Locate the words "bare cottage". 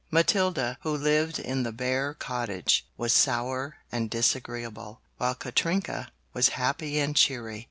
1.71-2.87